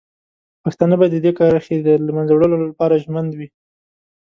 پښتانه 0.63 0.95
باید 0.99 1.13
د 1.15 1.17
دې 1.25 1.31
کرښې 1.37 1.77
د 1.85 1.87
له 2.05 2.11
منځه 2.17 2.31
وړلو 2.33 2.57
لپاره 2.69 3.01
ژمن 3.03 3.25
وي. 3.37 3.47